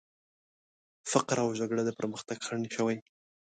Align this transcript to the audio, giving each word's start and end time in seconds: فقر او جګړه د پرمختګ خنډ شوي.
فقر 1.11 1.37
او 1.45 1.49
جګړه 1.59 1.81
د 1.85 1.89
پرمختګ 1.99 2.37
خنډ 2.45 2.65
شوي. 2.75 2.97